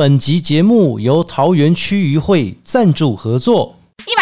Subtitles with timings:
[0.00, 3.76] 本集节目由桃园区渔会赞助合作。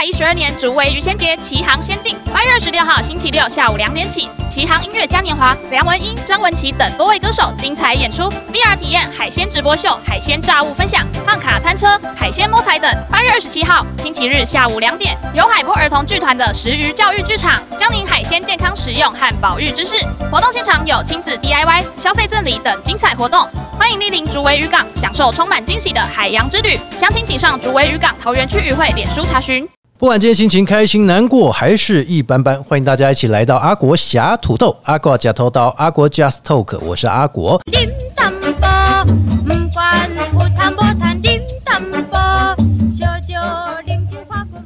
[0.08, 2.16] 一十二年竹围渔仙节，齐航仙境。
[2.32, 12.90] 八月二十六号星期六下午两点起，齐航音乐嘉年华，梁文音、张文琪等多位歌手精彩演出，VR 体验海鲜直播秀、海鲜炸物分享、放卡餐车、海鲜摸彩等。
[13.10, 19.94] 八月二十七号星期日下午两点，由海波儿童剧团的食鱼教育剧场，教您海鲜健康食用和保育知识。
[20.32, 23.46] 活动现场有亲子 DIY、消费赠礼等精彩活动，
[23.78, 26.80] 欢迎莅临竹围渔港，享受充满惊喜的海洋之旅。
[26.96, 29.68] 详情请上竹围渔港桃园区渔会脸书查询。
[29.98, 37.60] 不管今天心情开心、难过还是一般般，欢迎大家一起来到阿国侠土豆、阿国假头刀、阿国 Just Talk，我是阿国。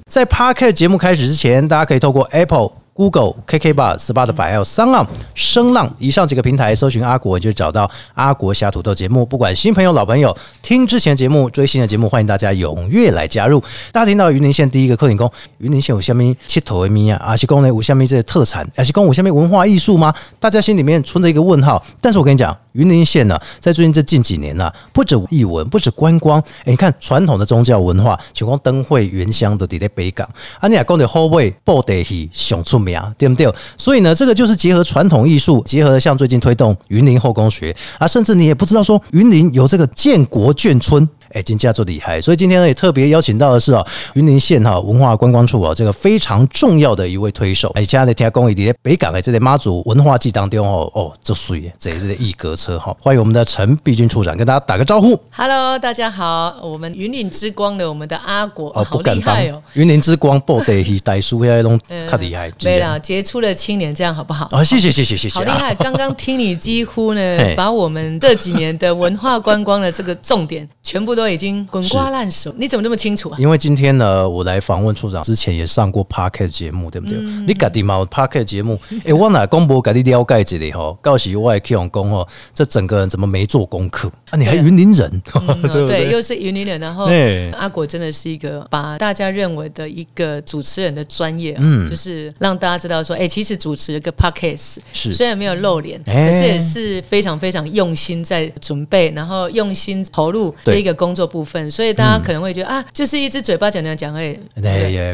[0.04, 2.72] 在 Podcast 节目开始之前，大家可以透过 Apple。
[2.94, 9.24] Google、KK Bar、Spotify 还有三浪、声浪以上几个平台搜寻阿国，就找到阿国侠土豆节目。
[9.24, 13.62] 不管新朋友、老朋友，听之前节目、追新的节目，欢迎大家踊跃来加入。
[13.90, 20.12] 大家听到云林县第一个客林工，云林县有下面七头的咪啊，阿西公呢有下面这些特产，阿西公有下面文化艺术吗？
[20.38, 21.82] 大家心里面存着一个问号。
[22.00, 30.28] 但是我跟你讲，云林县呢，在最近这近几年呢、不止艺文，不止观光，哎，你看传统的宗教文化，像讲灯会、原乡都伫在北港，
[30.60, 33.50] 啊，你也讲的后尾布袋戏上出名，对不对？
[33.76, 41.08] 所以呢，这个就是结合传统艺术，结合像最近推动云林后宫学啊，甚至你也不知道说云林有这个建国眷村。
[41.34, 47.70] 哎，金价做厉害，所以今天呢也特别邀请到的是哦，云林县哈文化观光处哦这个非常重要的一位推手。
[47.74, 55.18] 哎，现在的听公益在北港的这类妈祖文化季当中哦哦，这水耶这是一格车哈，欢迎我们的陈碧君处长跟大家打个招呼。
[55.30, 64.48] Hello，大家好，我们云岭之光的我们的阿国，哦，好不敢当哦。，云林之光布袋戏大叔那种嗯较厉害， 对啦，杰出的青年，这样好不好？
[64.52, 65.74] 啊，谢谢谢谢谢谢，好厉害！
[65.76, 72.54] 刚刚听你几乎呢 嘿，把我们这几年的文化观光的这个重点，全部都已经滚瓜烂熟。
[72.56, 73.36] 你怎么那么清楚啊？
[73.38, 77.18] 因为今天呢，我来访问处长之前也上过 Parket 节目，对不对？
[77.18, 77.44] 嗯。
[77.46, 84.10] 你家己嘛有 Parket 节目， 诶、我哪公布家己了解一下吼，到时我也去用讲吼，这整个人怎么没做功课？
[84.30, 84.36] 啊？
[84.36, 95.12] 你还对云林人，嗯 对不对，又是云林人，然后对阿果真的是一个把大家认为的一个主持人的专业、嗯，就是让大家知道说，哎、其实主持一个 podcast 是。
[95.12, 96.30] 虽然没有露脸，哎。
[96.30, 100.74] 可是也是非常非常用心在准备，然后用心投入对。
[100.74, 104.34] 这一个工作部分，所以大家可能会觉得、啊，就是一只嘴巴讲讲讲，哎，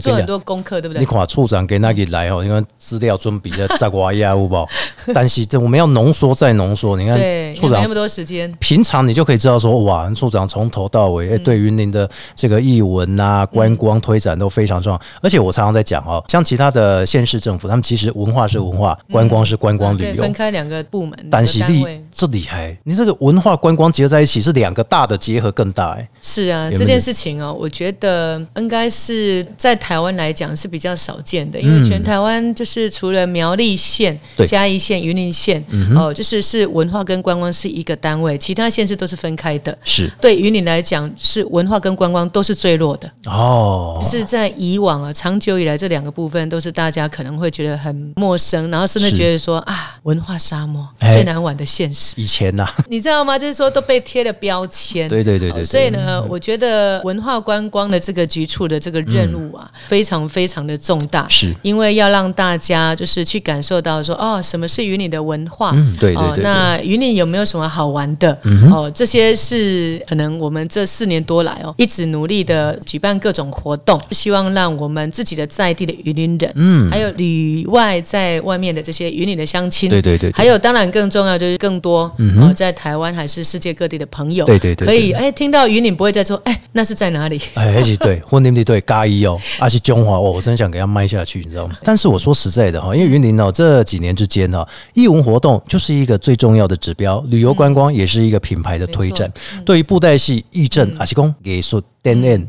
[0.01, 1.07] 做很多功课，对不对你？
[1.07, 4.69] 看处长给那个来哦，你看资料准备的杂瓜呀，有无？
[5.15, 7.17] 但是这我们要浓缩再浓缩，你看，
[7.55, 8.53] 处长那么多时间。
[8.59, 15.01] 平常你就可以知道说，哇，处长从头到尾，哎、对于您的这个译文啊、观光推展都非常重要。
[15.23, 20.23] 而且我常常在讲哦，像其他的县市政府，他们其实文化是文化，观光是观光旅游。
[20.23, 26.09] 分开两个部门，但单位这厉害，你这个文化观光结合在一起，是两个大的结合更大哎。
[26.21, 35.65] 是啊，这件事情哦，我觉得应该是在台湾来讲是比较少见的，因为全台湾就是除了苗栗县嘉义县、云林县，
[35.97, 39.77] 哦，就是是文化跟观光是一个单位，其他县市都是分开的。
[39.85, 40.11] 是。
[40.21, 52.15] 对云林来讲，是文化跟观光都是最弱的，哦，是在以往啊，长久以来这两个部分都是大家可能会觉得很陌生，然后甚至觉得说啊，文化沙漠哎最难玩的现实。
[52.17, 53.39] 以前呐、你知道吗？
[53.39, 55.09] 就是说都被贴了标签。
[55.09, 61.25] 对对对对所以呢，我觉得文化观光的这个局处的这个任务啊，非常非常的重大。
[61.29, 65.71] 是因为要让大家就是去感受到说，哦，什么是云林的文化？
[65.75, 68.37] 嗯对对哦对对那云林有没有什么好玩的？
[68.73, 87.41] 哦，这些是可能我们这四年多来哦，一直努力的举办各种活动，希望让我们自己的在地的云林人，嗯，还有里外在外面的这些云林的乡亲，对对对对还有当然更重要就是更多、哦，在台湾还是世界各地的朋友，对对对对可以哎听到云林不会再说哎那是在哪里？
[87.55, 91.77] 哎，而且对，婚姻地对，嘉义哦， 而且中华哦，我真想给他卖下去，你知道吗？
[91.83, 99.33] 但是我说实在的哈，因为云林哦这几年之间哈，艺文活动就是一个最重要的指标，旅游观光也是一个品牌的推展。
[99.65, 101.83] 对于布袋戏、艺阵、阿西公、给术、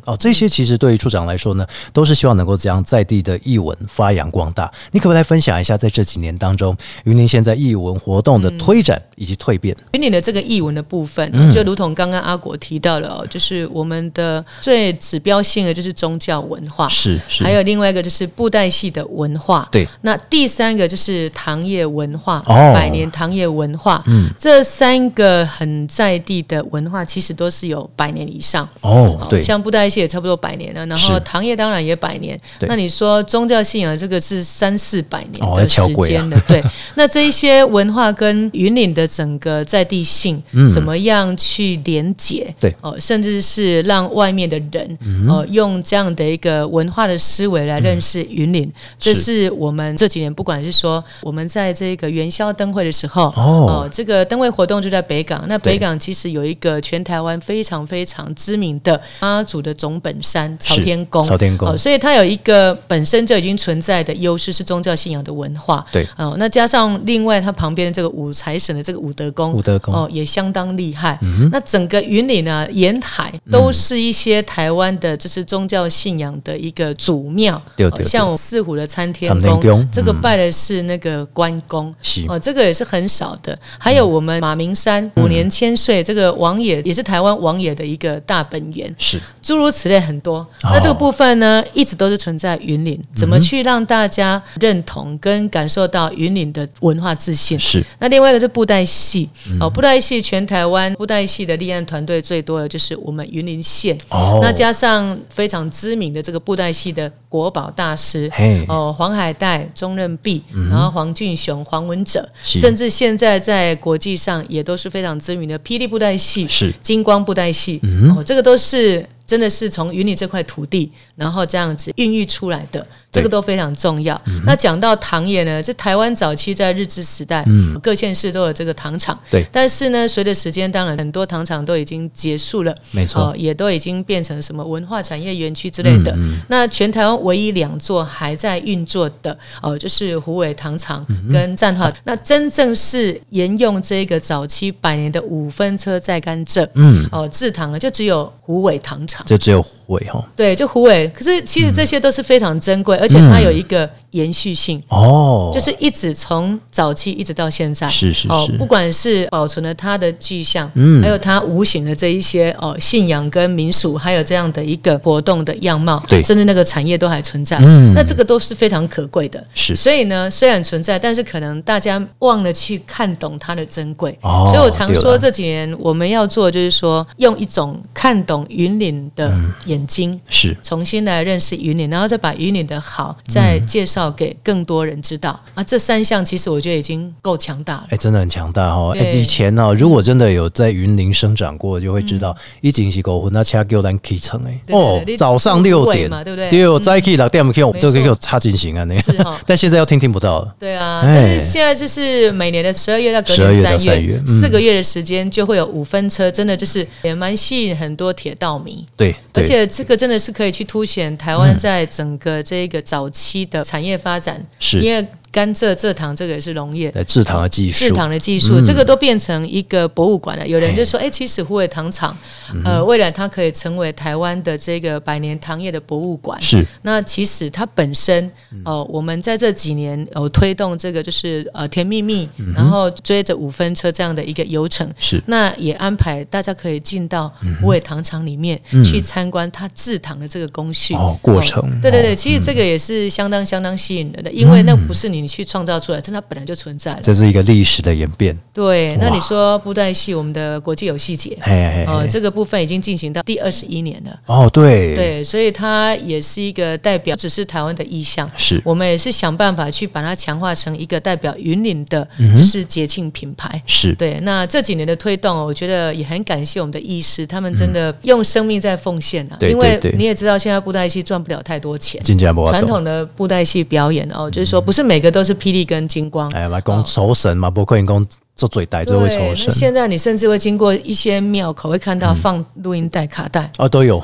[0.06, 4.72] 哦，这些其实对于处长来说呢，都是希望能够将在地的艺文发扬光大。
[4.92, 9.76] 你可不可以来分享一下，在这几年当中，云林现在艺文活动的推展以及蜕变？
[9.94, 11.50] 云林的这个译文的部分，嗯。
[11.52, 22.74] 就如同刚刚阿果提到了哦，就是我们的最指标性的就是宗教文化，是是，还有另外一个就是布袋戏的文化，对，那第三个就是糖业文化，哦。
[22.74, 28.68] 百年糖业文化，嗯，这三个很在地的文化，其实都是有百年以上。
[28.82, 31.19] 哦，对，像布袋戏也差不多百年了，然后是。
[31.25, 32.40] 唐业当然也百年。
[32.60, 32.69] 对。
[32.69, 36.63] 那你说宗教信仰这个是三四百年哦的时间了，对。
[36.96, 40.42] 那这一些文化跟云岭的整个在地性，
[40.72, 42.46] 怎么样去连结？
[42.48, 42.75] 嗯对。
[42.81, 53.88] 哦，甚至是让外面的人，嗯哦，用这样的一个文化的思维来认识云岭，这是我们这几年不管是说我们在这个元宵灯会的时候，哦。
[53.92, 55.44] 这个灯会活动就在北港。
[55.48, 65.86] 那北港其实有一个全台湾非常非常知名的妈祖的总本山朝天宫，朝天宫哦，所以它有一个本身就已经存在的优势是宗教信仰的文化。
[65.92, 71.20] 对哦，那加上另外它旁边的这个五财神的这个武德宫，武德宫嗯哦也相当厉害。
[71.52, 77.62] 那整个云岭呢，沿海都是一些台湾的，就是宗教信仰的一个祖庙。
[78.04, 81.94] 像我四虎的参天宫，宫这个拜的是那个关公。
[82.02, 83.58] 是哦，这个也是很少的。
[83.78, 88.94] 还有我们马明山五年千岁，这个王爷也是台湾王爷的一个大本源。
[88.98, 90.38] 是诸如此类很多。
[90.38, 90.48] 哦。
[90.63, 97.57] 那这个部分呢，一直都是存在云岭，怎么去让大家认同跟感受到云岭的文化自信？
[97.57, 97.83] 是。
[98.00, 99.30] 那另外一个是布袋戏、
[99.60, 103.98] 哦，布袋戏全台湾布袋戏的立案团队最多的就是我们云林县。
[104.10, 104.39] 哦。
[104.42, 116.74] 那加上非常知名的这个布袋戏的国宝大师嘿，哦，黄海岱、钟任弼，然后黄俊雄、黄文哲，甚至现在在国际上也都是非常知名的霹雳布袋戏，是。
[116.81, 117.80] 金光布袋戏，
[118.16, 124.20] 哦，这个都是真的是从云岭这块土地，然后这样子孕育出来的，这个都非常重要。
[124.28, 127.46] 嗯那讲到糖业呢，这台湾早期在日治时代，
[127.82, 136.18] 各县市都有这个糖厂，嗯对但是呢，随着时间，当然很多糖厂都已经结束了，没错哦也都已经变成什么文化产业园区之类嗯的。
[136.48, 141.92] 那全台湾唯一两座还在运作的，哦，就是虎尾糖厂嗯跟战化。
[142.04, 149.26] 那真正是沿用这个早期百年的五分车在甘蔗，嗯，哦，制糖就只有虎尾糖厂。
[149.26, 151.08] 就只有尾哈对，就虎尾。
[151.10, 154.82] 可是其实这些都是非常珍贵，而且它有一个延续性。
[154.90, 161.02] 哦，就是一直从早期一直到现在，是是是，哦不管是保存了它的迹象，嗯。
[161.02, 166.22] 还有它无形的这一些哦信仰跟民俗，还有这样的一个活动的样貌，对。
[166.24, 167.94] 甚至那个产业都还存在，嗯。
[167.94, 169.44] 那这个都是非常可贵的。
[169.54, 169.76] 是。
[169.76, 174.16] 所以呢，虽然存在，但是可能大家忘了去看懂它的珍贵。
[174.22, 179.34] 哦所以我常说这几年我们要做，就是说用一种看懂云岭的
[179.66, 180.20] 眼睛。
[180.30, 180.56] 是。
[180.62, 185.63] 重新来认识云岭，然后再把云岭的好再介绍给更多人知道、啊！
[185.63, 187.88] 这三项其实我觉得已经够强大了。
[187.90, 188.92] 哎，真的很强大哈！
[188.94, 196.07] 哎，对以前呢，如果真的有在云林生长过，就会知道，一景是狗混，那掐给咱起床哎，对对对你早上六点。
[196.07, 196.50] 嘛对不对？
[196.51, 198.10] 对，再起六点我们没就可以错。
[198.10, 200.56] 有插进行啊那是个哈， 但现在要听听不到了。
[200.60, 204.28] 对啊，哎但是现在就是每年的十二月到隔12月年到三3月嗯。
[204.28, 208.86] 四个月的时间就会有五分车，真的就是也蛮吸引很多铁道迷。
[208.98, 209.44] 对，对。
[209.44, 214.80] 而且这个真的是可以去凸显台湾在整个这个早期的产业发展，是。
[214.82, 216.92] 因为甘蔗、蔗糖这个也是农业。
[216.92, 220.48] 在制糖的技术，制糖的技术，这个都变成一个博物馆了。
[220.48, 222.18] 有人就说，哎、其实虎尾糖厂，
[222.64, 226.42] 呃，未来它可以成为台湾的这个百年糖业的博物馆。
[226.42, 226.66] 是。
[226.81, 228.31] 那其实它本身，
[228.66, 235.22] 呃，我们在这几年有推动这个就是呃甜蜜蜜，然后追着五分车这样的一个游程，是。
[235.28, 237.31] 那也安排大家可以进到
[237.62, 240.94] 虎尾糖厂里面去参观它制糖的这个工序。
[240.96, 241.62] 哦过程。
[241.81, 242.16] 对对对，哦。
[242.16, 247.00] 其实这个也是相当相当吸引人的，因为那不是你去创造出来，真的它本来就存在了。
[247.01, 248.38] 这是一个历史的演变。
[248.54, 254.19] 对，那你说布袋戏，我们的国际游戏节，嘿嘿呃，这个部分已经进行到第二十一年了。
[254.25, 258.30] 哦，对，对，所以它也是一个代表，只是台湾的意向。
[258.35, 263.61] 是我们也是想办法去把它强化成一个代表云岭的，嗯就是节庆品牌。
[263.66, 269.38] 是，对，那这几年的推动，我觉得也很感谢我们的医师，他们真的用生命在奉献啊。
[269.40, 272.02] 对因为你也知道，现在布袋戏赚不了太多钱。
[272.49, 276.30] 传统的布袋戏表演哦，就是说不是每个都是霹雳跟金光。
[276.30, 278.07] 哎，来讲守神嘛，不可能讲
[278.40, 279.52] 做嘴呆，就会对，那酬神。
[279.52, 284.02] 现在你甚至会经过一些庙口，会看到放录音带、卡带，哦，都有，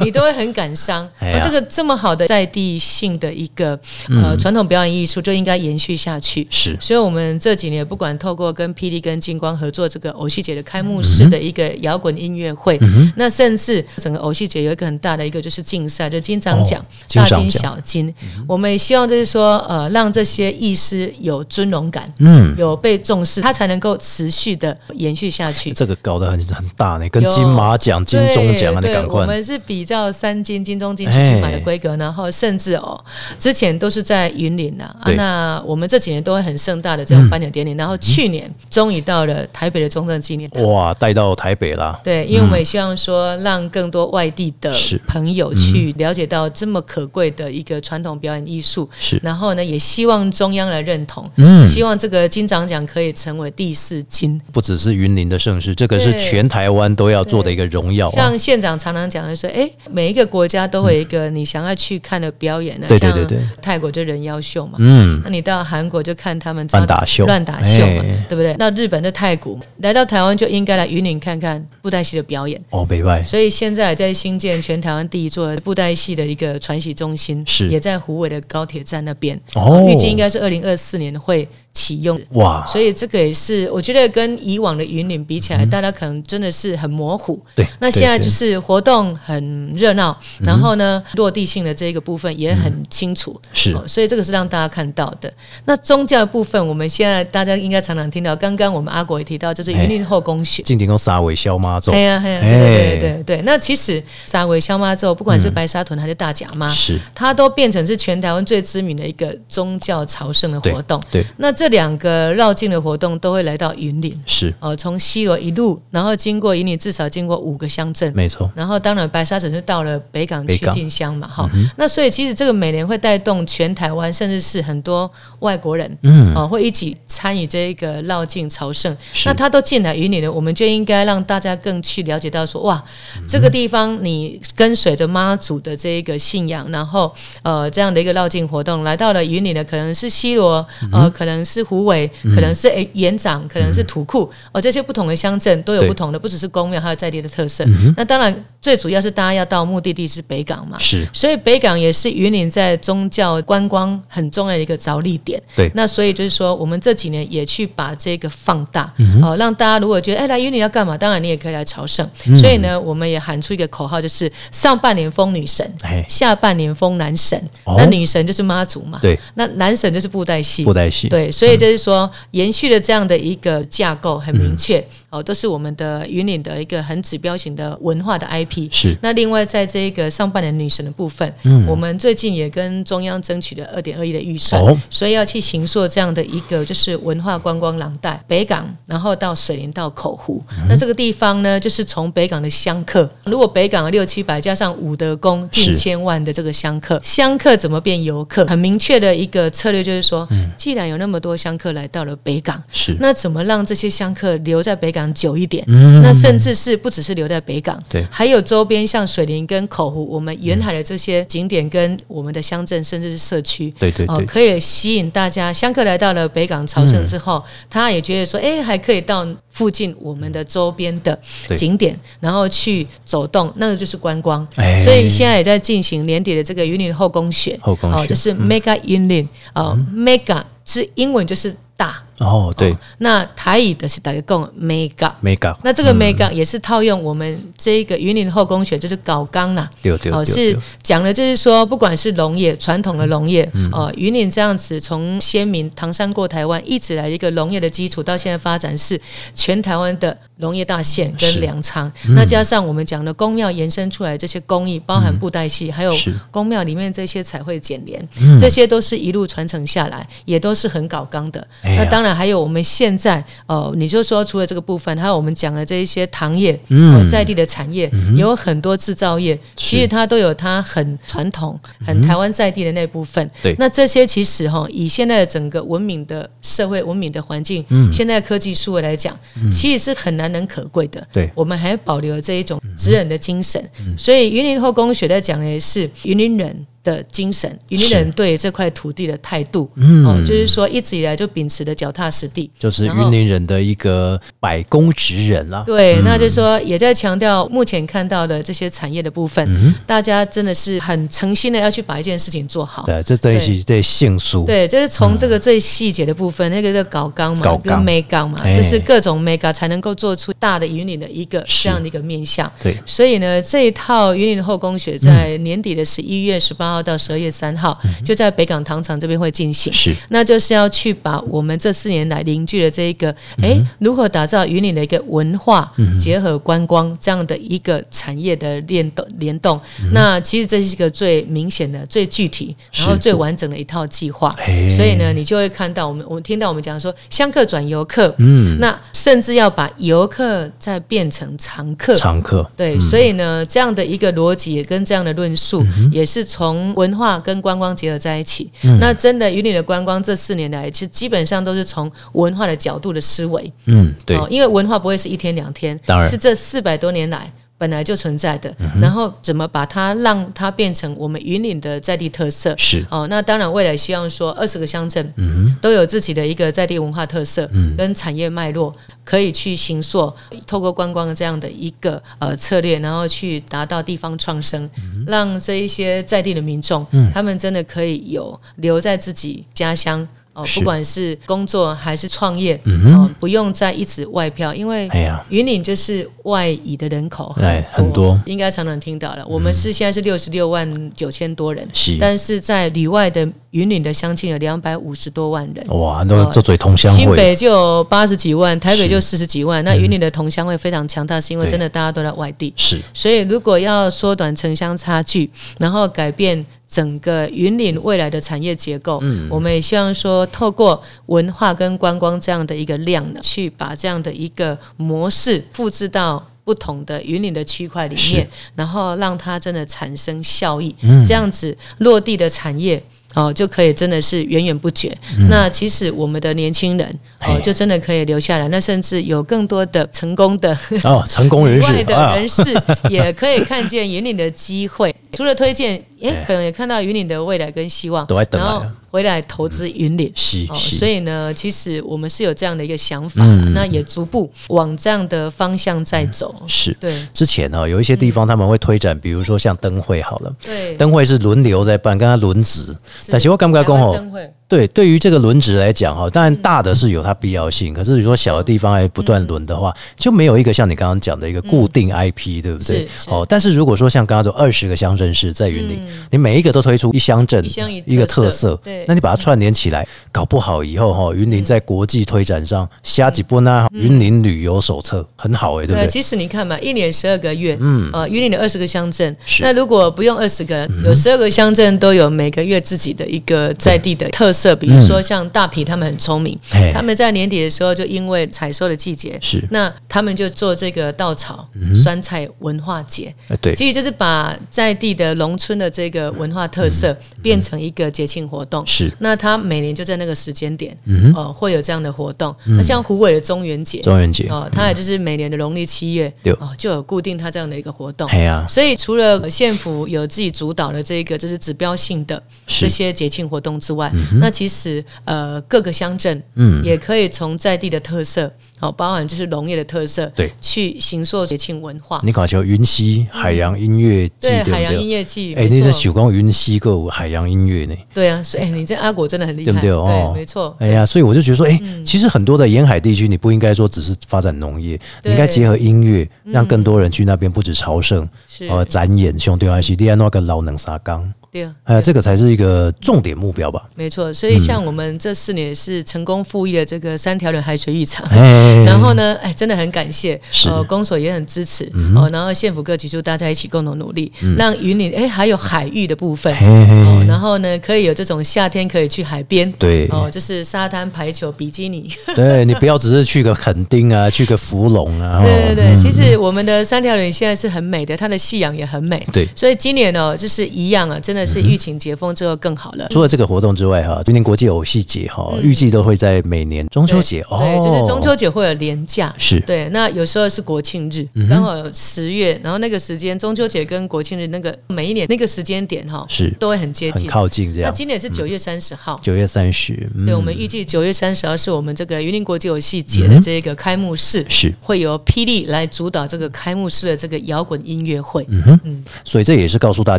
[0.00, 1.08] 你都会很感伤。
[1.42, 3.78] 这个这么好的在地性的一个
[4.10, 6.46] 呃传统表演艺术，就应该延续下去。
[6.50, 6.76] 是。
[6.78, 16.84] 所以，我们这几年不管透过跟霹雳、跟金光合作这个偶戏节的开幕式的一个摇滚音乐会，嗯那甚至整个偶戏节有一个很大的一个就是竞赛，就金长奖、哦
[17.14, 18.14] 大金、小金。
[18.46, 25.70] 我们也希望就是说，呃，让这些艺师有尊荣感，嗯，有被重视，他才能能够持续的延续下去。
[25.70, 29.24] 这个搞得很很大呢，跟金马奖、金钟奖啊，你对对，我。
[29.24, 33.00] 们是比较三金、金钟、金曲、哎金马的规格，然后甚至哦，
[33.38, 40.62] 之前都是在云林呐、啊，那我们这几年都会很盛大的这种颁奖典礼，然后去年终于到了台北的中正纪念堂。
[40.64, 44.74] 哇，带到台北啦，对，因为我们也希望说，让更多外地的
[45.06, 49.20] 朋友去了解到这么可贵的一个传统表演艺术，是。
[49.22, 51.68] 然后呢，也希望中央来认同，嗯。
[51.68, 54.40] 希望这个金长奖可以成为第四金。
[54.50, 58.12] 不只是云林的盛世，这个是全台湾都要做的一个荣耀啊。
[58.12, 68.56] 像县长常常讲的说，哎，每一个国家都会有一个你想要去看的表演呢，像对对对对泰国就人妖秀嘛，嗯，那你到韩国就看他们乱打秀乱打秀嘛哎，对不对？
[68.58, 72.58] 那日本的太古，来到台湾就应该来云林看看布袋戏的表演。
[72.70, 79.38] 哦，北外所以现在在新建全台湾第一座布袋戏的一个传习中心，是也在虎尾的高铁站那边。
[79.54, 82.20] 哦预计应该是二零二四年会启用。
[82.32, 87.34] 哇，所以这个也是，我觉得跟以往的云岭比起来，大家可能真的是很模糊。
[87.34, 93.40] 嗯对，那现在就是活动很热闹，然后呢，落地性的这个部分也很清楚。
[93.44, 95.32] 嗯是哦所以这个是让大家看到的。
[95.64, 100.62] 那宗教的部分，我们现在大家应该常常听到，刚刚我们阿国也提到，就是云林后宫学。
[100.62, 103.42] 进行用沙尾消妈咒哎，呀，哎呀，对对对对对。
[103.42, 111.02] 那其实沙尾消妈咒，不管是白沙屯还是大甲妈，是它都变成是全台湾最知名的一个宗教朝圣的活动。
[111.10, 114.50] 对，那这两个绕境的活动都会来到云林，是。
[114.60, 118.10] 呃，从西罗一路，然后经过云林，至少经过五个乡镇。
[118.16, 128.96] 没错，然后当然白沙城是到了北港去进香嘛，哈、那所以其实这个每年会带动全台湾，甚至是很多外国人，嗯，哦、会一起参与这一个绕境朝圣。
[129.26, 132.82] 那他都进来云林了，我们就应该让大家更去了解到说，哇，
[133.18, 147.64] 嗯这个地方你跟随着妈祖的这一个信仰，然后呃这样的一个绕境活动来到了云林的，可能是西罗，嗯呃，可能是虎尾，可能是诶园长，可能是土库，哦、这些不同的乡镇都有不同的，不只是宫庙，还有在地的特色。
[147.64, 151.06] 嗯那当然，最主要是大家要到目的地是北港嘛，是。
[151.12, 155.42] 所以北港也是云林在宗教观光很重要的一个着力点。
[155.56, 155.70] 对。
[155.74, 162.08] 那所以就是说，我们这几年也去把这个放大，嗯哦，让大家如果觉得哎来云林要干嘛，当然你也可以来朝圣。
[162.26, 162.36] 嗯。
[162.38, 167.36] 所以呢，我们也喊出一个口号，就是上半年封女神哎，下半年封男神。
[167.64, 167.74] 哦。
[167.76, 178.68] 那女神就是妈祖嘛，对，那男神就是布袋戏，布袋戏，对，所以就是说，延续了这样的一个架构很明确、嗯哦，都是我们的云岭的一个很指标型的文化的 IP。
[178.70, 190.40] 是那另外在这个上半年女神的部分，嗯我们最近也跟中央争取了二点二亿的预算，哦所以要去行塑这样的一个就是文化观光廊带，北港，然后到水林到口湖。
[190.68, 198.46] 那这个地方呢，就是从北港的香客，如果北港六七百加上武德宫近千万的这个香客，香客怎么变游客？
[198.46, 205.64] 很明确的一个策略就是说，既然有那么多香客来到了北港，是那怎么让这些香客留在北港久一点？
[205.68, 206.02] 嗯。
[206.02, 208.04] 那甚至是不只是留在北港，对。
[208.10, 215.52] 还有周边像水林跟口湖，我们沿海的这些景点跟我们的乡镇甚至是社区，哦，对对对，可以吸引大家。
[215.52, 217.66] 香客来到了北港朝圣之后，嗯。
[217.70, 221.18] 他也觉得说，哎，还可以到附近我们的周边的
[221.56, 224.46] 景点，然后去走动，那个就是观光。
[224.56, 224.78] 哎。
[224.78, 232.76] 所以现在也在进行年底的这个云林后宫学，后宫就是 Mega 云林，哦，Mega 是英文就是大，哦，对。
[232.98, 235.10] 那台语的是大家讲 Mega。
[235.24, 243.70] ，mega，那这个 mega 也是套用我们这一个云林后宫学，就是搞纲啦，哦，对对对是讲的就是说，不管是农业传统的农业，嗯。
[243.72, 249.00] 哦，云林这样子从先民唐山过台湾，一直来一个农业的基础，到现在发展是
[249.34, 251.90] 全台湾的农业大县跟粮仓。
[252.14, 256.12] 那加上我们讲的宫庙延伸出来这些工艺，包含布袋戏，还有是。
[256.30, 261.46] 宫庙里面这些彩绘剪联，这些都是一路传承下来，也都是很搞纲的。
[261.62, 266.94] 哎那当然还有我们现在呃，你就说除了这个部分，还有我们讲的这一些糖业，嗯。
[266.94, 273.24] 呃在地的产业，有很多制造业，其实它都有它很传统、很台湾在地的那部分。
[273.26, 273.56] 嗯对。
[273.58, 277.90] 那这些其实哈，以现在的整个文明的社会、文明的环境，嗯。
[277.92, 279.18] 现在科技数位来讲，
[279.50, 281.06] 其实是很难能可贵的。
[281.12, 283.62] 对我们还保留这一种职人的精神。
[283.80, 286.66] 嗯所以云林后宫学在讲的是云林人。
[286.82, 290.04] 的精神，云林人对这块土地的态度，嗯。
[290.04, 295.62] 哦，就是说一直以来就秉持的脚踏实地，就是云林人的一个百工职人啦。
[295.66, 299.74] 对，那就是说也在强调目前看到的这些产业的部分，嗯。
[299.86, 302.84] 大家真的是很诚心的要去把一件事情做好。
[302.84, 308.54] 对，这等于是这杏树，对，就是从这个最细节的部分，那个叫搞纲嘛，跟搞纲嘛，哎。
[308.54, 312.50] 就是各种 mega 才能够做出大的云林的一个这样的一个面向。
[312.62, 312.76] 对。
[312.84, 319.72] 所以呢，这一套云岭后宫学在年底的十一月十八八号到十二月三号，就在北港糖厂这边会进行。
[319.72, 319.92] 是。
[320.10, 329.60] 那就是要去把我们这四年来凝聚的这一个，哎、如何打造云岭的一个文化结合观光这样的一个产业的联动联动。
[329.92, 334.30] 那其实这是一个最明显的、最具体，然后最完整的一套计划。
[334.76, 348.50] 所以呢，你就会看到我们，我们听到我们讲说，香客转游客，嗯，那甚至要把游客再变成常客，常客，对，所以呢，这样的一个逻辑跟这样的论述，也是从文化跟观光结合在一起。
[348.80, 357.30] 那真的云岭的观光这四年来，其实基本上都是从文化的角度的思维，嗯，对，哦，因为文化不会是一天两天，当然是这四百多年来。
[357.60, 358.50] 本来就存在的，
[358.80, 362.54] 然后怎么把它让它变成我们云岭的在地特色？
[362.56, 362.82] 是。
[362.88, 365.12] 哦，那当然未来希望说二十个乡镇，
[365.60, 368.74] 都有自己的一个在地文化特色跟产业脉络，
[369.04, 370.10] 可以去行塑，
[370.46, 374.66] 透过观光的这样的一个呃策略，然后去达到地方创生，
[375.06, 380.08] 让这一些在地的民众，他们真的可以有留在自己家乡。
[380.32, 384.88] 哦，不管是工作还是创业，哦，不用再一直外漂，因为
[385.28, 389.26] 云岭就是外移的人口哎很多应该常常听到了。
[389.26, 391.96] 我们是现在是六十六万九千多人，是。
[391.98, 395.66] 但是在里外的云岭的乡亲有两百五十多万人。
[395.68, 399.64] 哇，都做嘴同乡会，新北就有八十几万，台北就四十几万。
[399.64, 402.80] 那云岭的同乡会非常强大，是因为真的大家都在外地，是。
[402.94, 416.24] 所以如果要缩短城乡差距，然后改变整个云岭未来的产业结构，我们也希望说，透过文化跟观光这样的一个量呢，去把这样的一个模式复制到。
[416.42, 420.74] 不同的云岭的区块里面，然后让它真的产生效益，
[421.06, 422.82] 这样子落地的产业。
[423.14, 424.96] 哦，就可以真的是源源不绝。
[425.28, 428.48] 那其实我们的年轻人哦，就真的可以留下来。
[428.48, 432.42] 那甚至有更多的成功的哦， 成功人士外的人士
[432.88, 434.94] 也可以看见云岭的机会。
[435.14, 440.08] 除了推荐，也哎可能也看到云岭的未来跟希望，都在等然后回来投资云岭。
[440.08, 446.34] 哦，是是所以呢，其实我们是有这样的一个想法，嗯那也逐步往这样的方向在走。
[446.46, 446.76] 是。
[446.80, 452.74] 对之前呢、有一些地方他们会推展，比如说像灯会好了，对，灯会是轮流在办，跟他轮值。
[453.08, 465.80] 但是我感觉讲吼台湾灯会对，对于这个轮值来讲哈，当然大的是有它必要性，可是你说小的地方还不断轮的话，就没有一个像你刚刚讲的一个固定 IP，、对不对哦，但是如果说像刚刚说二十个乡镇市在云林，
[466.10, 467.44] 你每一个都推出一乡镇
[467.86, 475.88] 一个特色对，那你把它串联起来，搞不好以后哈，云林在国际推展上，下几波呢，云林旅游手册很好哎、对不对，对？
[475.88, 489.42] 其实你看嘛，一年十二个月，嗯，呃，云岭的二十个乡镇，那如果不用二十个，嗯有十二个乡镇都有每个月自己的一个在地的特色，比如说像大皮，他们很聪明嗯，他们在年底的时候就因为采收的季节，是。
[489.50, 498.64] 那他们就做这个稻草酸菜文化节，哎对，其实就是把在地的农村的这个文化特色变成一个节庆活动。
[498.64, 498.92] 嗯是。
[499.00, 502.34] 那他每年就在那个时间点，嗯哦、会有这样的活动。
[502.46, 506.32] 那像湖尾的中元节，中元节，哦，它也就是每年的农历七月对。
[506.34, 508.08] 哦，就有固定它这样的一个活动。
[508.10, 522.00] 哎呀、所以除了县府有自己主导的这个就是指标性的这些节庆活动之外，那其实呃各个乡镇嗯也可以从在地的特色哦，包含就是农业的特色，对去行塑节庆文化。
[522.04, 524.86] 你搞球云溪海洋音乐季，对对海洋音对？
[524.86, 527.74] 乐季，哎、没你这错许光云溪个有海洋音乐呢？
[527.94, 529.70] 对啊，所以、哎你这阿果真的很厉害，对不对？
[529.70, 530.54] 哦，没错。
[530.58, 538.06] 哎呀，所以我就觉得说，哎、嗯其实很多的沿海地区，你不应该说只是发展农业，你应该结合音乐，让更多人去那边，不止朝圣，
[538.48, 543.68] 呃，展演兄弟还是利安那个老能沙缸，对啊，哎呀，这个才是一个重点目标吧。
[543.74, 544.12] 没错。
[544.12, 548.04] 所以像我们这四年是成功复议了这个三条轮海水浴场。
[548.10, 551.64] 哎， 然后呢，哎，真的很感谢，呃，公所也很支持，
[551.94, 559.86] 哦，然后县府各局就大家一起共同努力，让云林哎还有海域的部分，哦，然后呢可以有这种夏天可以去海边，对。
[559.90, 565.24] 哦，就是沙滩排球、比基尼，对你不要只是去个垦丁啊， 去个福隆啊，哦。
[565.24, 569.28] 对对对，其实我们的三条人现在是很美的，它的夕阳也很美，对。
[569.36, 572.86] 所以今年哦就是一样啊，真的是疫情解封之后更好了。
[572.90, 577.20] 除了这个活动之外，哈，今年国际偶戏节哈，预计都会在每年中秋节。
[577.30, 579.38] 哦，嗯对，就是中秋节会有连假，是。
[579.38, 579.68] 嗯对。
[579.70, 586.30] 那有时候是国庆日，刚好有十月，然后那个时间中秋节跟国庆日那个每一年那个时间点哈，是。
[586.38, 587.10] 都会很接很近。
[587.10, 587.70] 靠近这样。
[587.70, 588.98] 那今年是九月三十号。
[589.02, 590.06] 九月三十，嗯。
[590.06, 594.52] 对，我们预计九月三十号是我们这个云林国际游戏节的这个开幕式，是。
[594.60, 598.24] 会由霹雳来主导这个开幕式的这个摇滚音乐会。
[598.28, 598.84] 嗯哼。
[599.04, 599.98] 所以这也是告诉大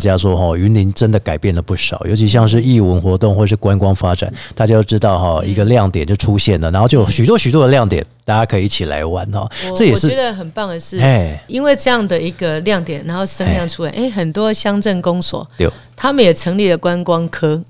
[0.00, 9.48] 家说，哈，云林真的改变了不少，尤其像是艺文活动或是观光发展，大家都知道哈，一个亮点就出现了，然后就有许多许多的亮点大家可以一起来玩哦。
[9.74, 15.68] 这也是我觉得很棒的是哎，因为这样的一个亮点，然后声量出来，哎，很多乡镇公所对。
[15.94, 17.60] 他们也成立了观光科，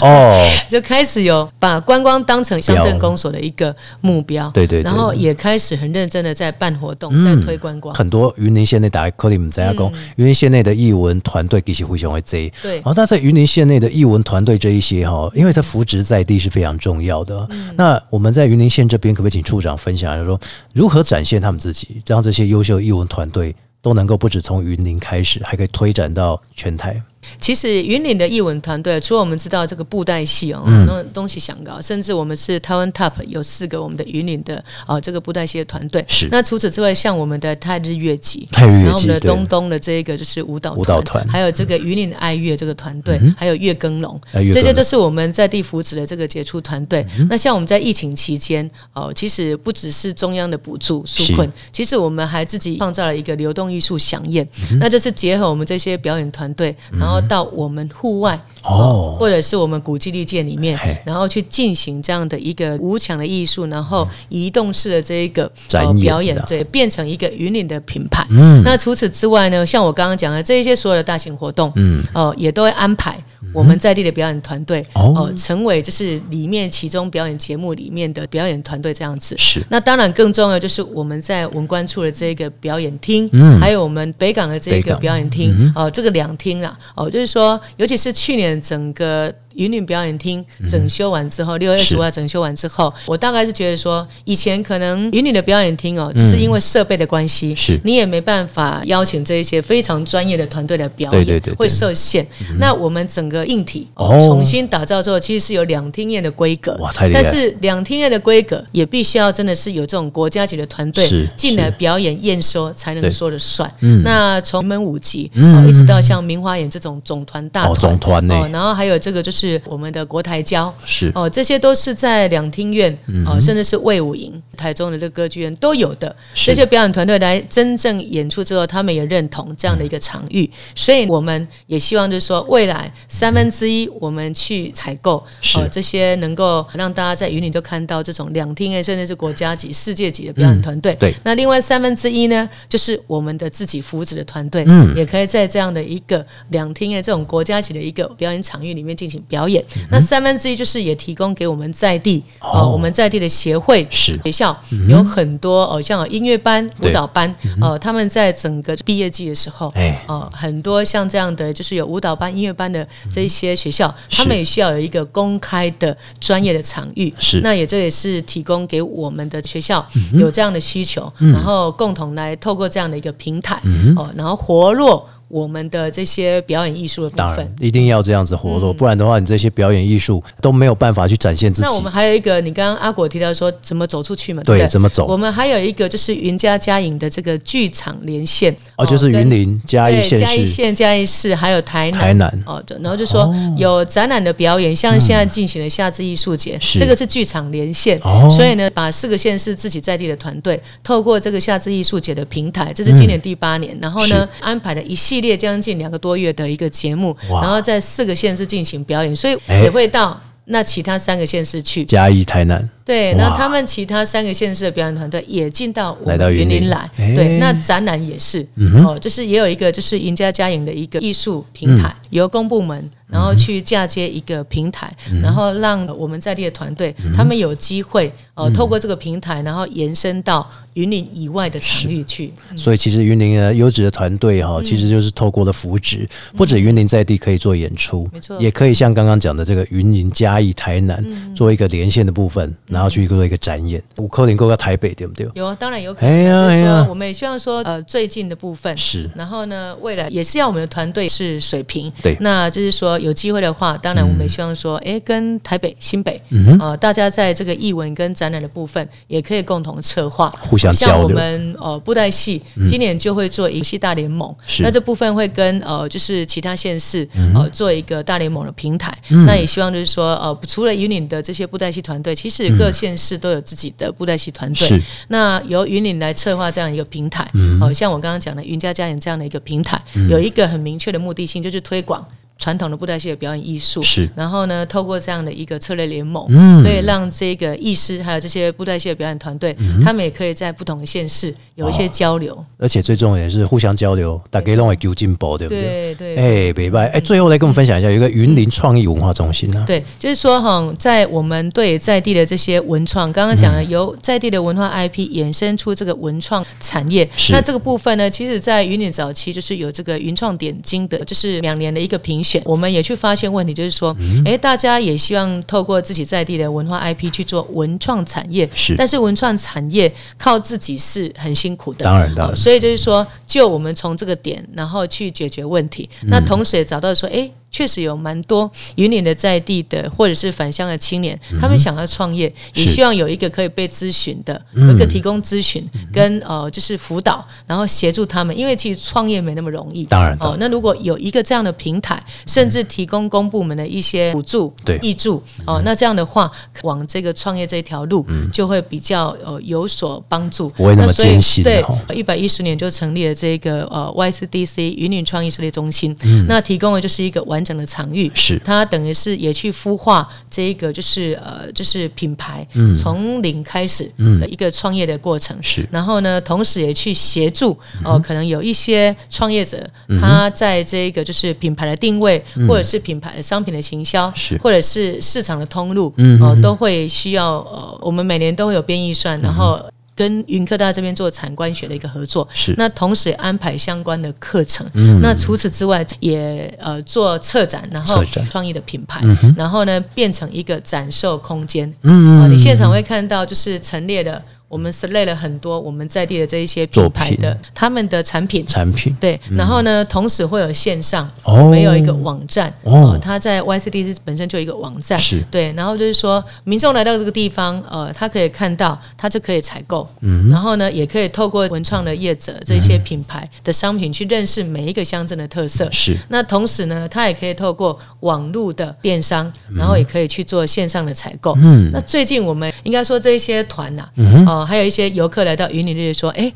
[0.00, 4.82] 哦， 就开始有把观光当成乡镇公所的一个目标，对对对。
[4.82, 7.22] 然后也开始很认真的在办活动，嗯。
[7.22, 7.94] 在推观光。
[7.94, 12.48] 很多云林县内打科里姆在讲，云林县内的译文团队其实非常会追。
[12.48, 12.74] 嗯对。
[12.76, 17.46] 然后但在云林县内的译文团队这一些哈，因为它扶植在地是非常重要的。
[17.50, 17.74] 嗯。
[17.76, 20.40] 那我们在云林县这边，可不可以请处长分享，就是说
[20.72, 27.02] 如何展现他们自己，让这些优秀的译文团队都能够不止从云林开始，还可以推展到全台？
[27.40, 30.86] 其实云岭的译文团队，除了我们知道这个布袋戏哦，嗯。
[30.86, 36.04] 那种东西想搞，甚至我们是台湾 Top 有四个我们的云岭的哦这个布袋戏的团队。
[36.08, 36.28] 是。
[36.30, 41.24] 那除此之外，像我们的泰日乐集，泰日乐然后我们的东东的这一个就是舞蹈舞蹈团。
[41.26, 44.20] 嗯还有这个云岭爱乐这个团队，还有月耕龙。
[44.52, 47.06] 这些都是我们在地扶持的这个杰出团队。
[47.30, 58.40] 那像我们在疫情期间哦，其实不只是中央的补助纾困，其实我们还自己创造了一个流动艺术飨宴，嗯那这是结合我们这些表演团队，然后到我们户外。
[58.64, 59.16] 哦。
[59.18, 68.26] 或者是我们古迹历界里面，然后去进行这样的一个无墙的艺术，然后移动式的这一个呃表演，对，变成一个云岭的品牌。
[68.30, 68.62] 嗯。
[68.64, 73.18] 那除此之外呢，像我刚刚讲的这一些所有的大型活动，嗯，哦、也都会安排
[73.52, 79.34] 我们在地的表演团队，哦哦、成为就是里面其中表演节目里面的表演团队这样子。
[79.38, 89.32] 是那当然更重要就是我们在文官处的这个表演厅，嗯还有我们北港的这个表演厅，哦、这个两厅啊，哦、就是说，尤其是去年整个。
[89.54, 97.80] 云岭表演厅整修完之后，六月二十五号整修完之后，我大概是觉得说，以前可能云岭的表演厅哦，只是因为设备的关系，是。
[97.84, 101.56] 你也没办法邀请这一些非常专业的团队来表演，对对对对。
[101.56, 102.26] 会受限。
[102.58, 107.22] 那我们整个硬体哦重新打造之后，其实是有两厅院的规格，哇太厉害。
[107.22, 113.70] 但是两厅院的规格也必须要真的是有这种国家级的团队进来表演验收，才能说了算。
[113.80, 114.02] 嗯。
[114.02, 115.30] 那从门五级
[115.68, 118.34] 一直到像明华演这种总团大总团呢？
[118.34, 120.72] 哦，然后还有这个就是我们的国台交。
[120.84, 121.10] 是。
[121.14, 126.14] 哦，这些都是在两厅院嗯哦，甚至是魏武营、台中的这个歌剧院都有的。
[126.34, 135.58] 这些表演团队来真正演出之后，他们也认同这样的一个场域，所以我们也希望就是说，未来三分之一我们去采购是。
[135.58, 140.92] 哦这些能够让大家在云里都看到这种两厅院甚至是国家级、世界级的表演团队。
[140.94, 141.14] 嗯对。
[141.24, 144.94] 那另外三分之一呢，就是我们的自己扶植的团队，嗯。
[144.94, 149.64] 也可以在这样的一个两厅院这种国家级的一个表演场域里面进行表演。
[149.76, 152.60] 嗯那三分之一就是也提供给我们在地哦。
[152.60, 154.18] 哦，我们在地的协会是。
[154.24, 154.54] 学校
[154.88, 167.12] 有很多哦，像音乐班、舞蹈班哦，他们在整个毕业季的时候哎，哦，很多像这样的就是有舞蹈班、音乐班的这一些学校，他们也需要有一个公开的专业的场域。
[167.18, 167.40] 是。
[167.40, 177.54] 那也这也是提供给我们的学校嗯有这样的需求，然后共同来透过这样的一个平台嗯哦，然后活络我们的这些表演艺术的部当分然。
[177.58, 181.68] 一定要这样子活络，不然的话，你这些表演艺术都没有办法去展现自己。
[181.68, 184.42] 那我们还有一个，你刚刚阿果提到说怎么走出去嘛？
[184.42, 192.00] 对不对，怎么走我们还有一个就是云家家影的这个剧场连线哦，就是云林嘉义县嘉义市、县、嘉义市还有台南。
[192.00, 192.40] 台南。
[192.46, 196.78] 哦，对，然后就说有展览的表演，像现在进行的夏至艺术节，是。
[196.78, 198.28] 这个是剧场连线，哦。
[198.30, 209.62] 所以呢，把四个县市自己在地的团队，透过这个夏至艺术节的平台，这是今年第八年，然后呢，安排了一系列将近两个多月的一个节目，然后在四个县市进行表演，所以哎。
[209.62, 210.20] 也会到。
[210.46, 216.68] 那其他三个县市去，嘉义、台南，对，那他们其他三个县市的表演团队也进到我来到们云林。
[216.68, 217.14] 来，哎。
[217.14, 218.46] 对，那展览也是，
[218.84, 224.90] 哦，就是也有一个就是赢家家营的一个艺术平台，由公部门然后去嫁接一个平台，
[225.22, 238.40] 然后让我们在地的团队他们有机会哦，透过这个平台，然后延伸到云林以外的场域去，所以其实云林的优质的团队哈，其实就是透过了扶植，不止云林在地可以做演出，没错。
[238.40, 243.82] 也可以像刚刚讲的这个云林、嘉义、台南做一个连线的部分，然后去做一个展演。
[243.98, 245.28] 五扣零够到台北，对不对？
[245.34, 246.82] 有啊，当然有可哎呀能，就是哎呀。
[246.84, 248.74] 说我们也希望说，呃，最近的部分。
[248.78, 249.10] 是。
[249.14, 251.92] 然后呢，未来也是要我们的团队是水平。
[252.02, 252.16] 对。
[252.20, 260.92] 那就是说有机会的话，当然我们也希望说，哎、跟台北、新北，嗯呃，大家在这个译文跟展览的部分，也可以共同策划，互相交流。
[260.92, 264.62] 嗯像我们呃布袋戏今年就会做游戏大联盟，是。
[264.62, 268.96] 那这部分会跟呃就是其他县市嗯呃做一个大联盟的平台。
[269.26, 274.68] 那也希望就是说，呃，除了云岭的这些布袋戏团队，其实各县市都有自己的布袋戏团队。
[274.68, 274.80] 是。
[275.08, 277.60] 那由云岭来策划这样一个平台，嗯。
[277.60, 282.06] 哦，像我刚刚讲的云家家园这样的一个平台，有一个很明确的目的性，就是推广。
[282.42, 284.08] 传统的布袋戏的表演艺术，是。
[284.16, 286.60] 然后呢，透过这样的一个策略联盟，嗯。
[286.64, 292.36] 可以让这个艺师还有这些布袋戏的表演团队，他们也可以在不同的县市有一些交流。
[292.58, 295.94] 而且最重要也是互相交流，大家都会求进步，对不对？
[295.94, 296.48] 对对。
[296.48, 303.56] 哎，北拜哎，最后来跟我们分享一下，有一个云林创意文化中心呢、对，就是说哈，在我们对在地的这些文创，刚刚讲嗯。
[303.56, 307.08] 了，由在地的文化 IP 衍生出这个文创产业。
[307.30, 325.88] 那这个部分呢，其实，在云林早期就是有这个云创点睛的，就是两年的一个评选，我们也去发现问题，就是说，嗯哎、大家也希望透过自己在地的文化 IP 去做文创产业，是但是文创产业靠自己是很辛苦的，当然当然哦所以就是说，就我们从这个点，然后去解决问题。
[326.02, 327.30] 嗯那同时也找到说，哎。
[327.52, 339.84] 确实有蛮多云林的在地的或者是返乡的青年，他们想要创业，也希望有一个可以被咨询的，一个提供咨询跟呃就是辅导，然后协助他们，因为其实创业没那么容易。
[339.84, 340.16] 当然。
[340.20, 344.78] 哦那如果有一个这样的平台，甚至提供公部门的一些补助、对。
[344.80, 348.30] 益助哦，那这样的话，往这个创业这条路嗯。
[348.32, 356.24] 就会比较呃有所帮助，不会那么艰辛对哦，一百一十年就成立了这个呃 YCDC 云林创意设计中心，嗯。
[356.26, 358.40] 那提供的就是一个完整的场域，是。
[358.44, 362.74] 它等于是也去孵化这一个就是呃就是品牌，嗯。
[362.74, 365.68] 从零开始的一个创业的过程，嗯是。
[365.70, 374.36] 然后呢，同时也去协助哦、可能有一些创业者，嗯他在这个就是品牌的定位，或者是品牌的商品的行销，是。
[374.38, 379.58] 或者是市场的通路，嗯哦、都会需要呃，我们每年都会有编预算，然后。
[379.94, 384.66] 跟云科大这边做产官学的一个合作，是那同时也安排相关的课程。
[385.00, 389.00] 那除此之外，也呃做策展，然后创意的品牌，
[389.36, 391.72] 然后呢变成一个展售空间。
[391.82, 394.22] 嗯你现场会看到就是陈列的，
[394.52, 398.44] 我们 select 了很多我们在地的这一些品牌作的他们的产品。
[398.46, 398.94] 产品。
[399.00, 401.42] 对，然后呢，同时会有线上，哦。
[401.42, 402.92] 我们有一个网站，哦。
[402.92, 405.22] 哦，它在 YCD 是本身就有一个网站，是。
[405.30, 415.96] 对，然后就是说，民众来到这个地方，呃，他可以看到，他就可以采购，嗯，然后呢，也可以透过文创的业者这些品牌的商品去认识每一个乡镇的特色，是。
[416.10, 421.34] 那同时呢，他也可以透过网络的电商，然后也可以去做线上的采购。
[421.38, 423.88] 嗯，那最近我们应该说这一些团呐、
[424.26, 426.32] 哦、还有一些游客来到云林，就是说，哎。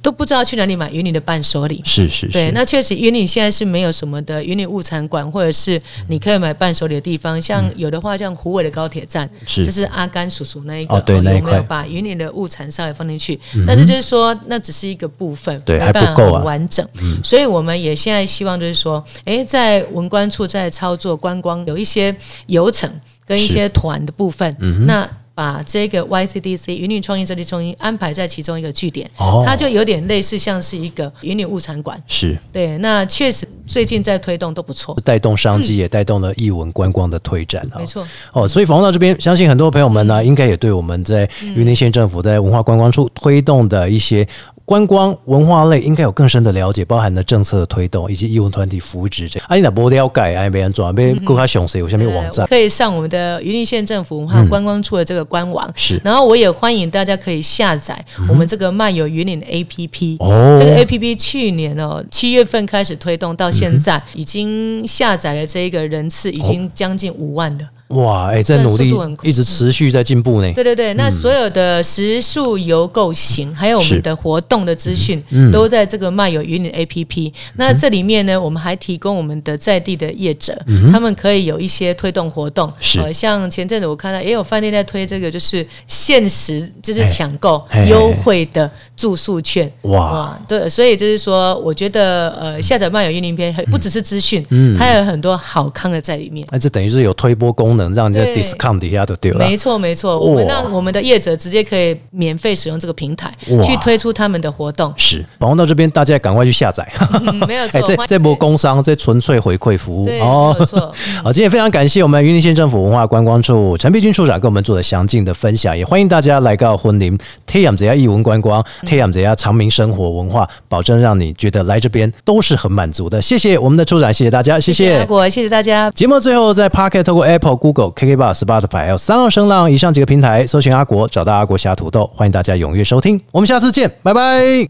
[0.00, 7.42] 都不知道去哪里买云岭的伴手礼，是是对，是，那确实云岭现在是没有什么的云岭物产馆，或者是你可以买伴手礼的地方。
[7.42, 13.38] 像有的话，像虎尾的高铁站，这是阿甘叔叔那一个，哦对那一有没有把云岭的物产稍微放进去？
[13.66, 16.88] 但是就是说，那只是一个部分，对还不够完整。
[17.24, 22.14] 所以我们也现在希望就是说，诶，在文官处在操作观光有一些
[22.46, 22.88] 游程
[23.26, 25.06] 跟一些团的部分，那。
[25.38, 29.44] 把这个 YCDC 云林创意设计中心安排在其中一个据点，哦。
[29.46, 32.36] 它就有点类似像是一个云林物产馆，是。
[32.52, 37.78] 对，那确实最近在推动都不错，带动商机，也带动了艺文观光的推展啊。
[37.78, 38.04] 没错。
[38.32, 44.26] 哦，所以访问到这边，相信很多朋友们呢，应该也对我们在云林县政府在文化观光处推动的一些
[44.68, 49.40] 观光文化类，应该有更深的了解，包含了政策的推动以及艺文团体扶植这。
[49.48, 55.98] 啊，你哪不了解，哎，别人做，别更加详细有下面网站呃可以上我们的云林县政府文化观光处的这个官网，是。
[56.04, 60.16] 然后我也欢迎大家可以下载我们这个漫游云林的 APP。
[60.18, 60.54] 哦。
[60.58, 67.64] 这个 APP 去年哦七月份开始推动，到现在已经下载了这一个人次已经将近五万了。
[67.88, 70.52] 哇，哎，在努力一直持续在进步呢。
[70.52, 77.32] 对对对，那所有的食宿游购行，还有我们的活动的资讯，都在这个漫游云林 APP。
[77.56, 80.56] 那这里面呢，我们还提供我们的在地的业者，
[80.92, 82.70] 他们可以有一些推动活动。
[82.80, 83.00] 是。
[83.00, 89.70] 呃，像前阵子我看到也有饭店在推这个，就是限时就是抢购优惠的住宿券。
[89.82, 94.76] 哇，对，所以就是说，我觉得呃，下载漫游云林篇不只是资讯，嗯。
[94.76, 96.46] 它有很多好康的在里面。
[96.50, 99.38] 那这等于是有推波功能，能让这 discount 一下都丢了？
[99.38, 103.32] 没错没错，我们让我们的业者直接可以免费使用这个平台，
[103.64, 104.92] 去推出他们的活动。
[104.96, 106.86] 是，访问到这边，大家赶快去下载。
[107.48, 110.92] 没有错，这这波工商这纯粹回馈服务，哦，没错。
[111.24, 117.10] 好，今天非常感谢我们云林县政府文化观光处陈碧君处长给我们做的详尽的分享，也欢迎大家来到婚礼
[117.46, 123.20] 天养子家艺文观光，天养子家长明生活文化，保证让你觉得来这边都是很满足的。
[123.20, 125.90] 谢谢我们的处长，谢谢大家，谢谢阿，谢谢大家。
[125.92, 127.58] 节目最后在 Pocket 透过 Apple。
[127.72, 133.20] Google、KK Bar、Spotify 还有三二声浪以上几个平台搜寻阿国，找到阿国侠土豆，欢迎大家踊跃收听。
[133.30, 134.66] 我们下次见，拜拜。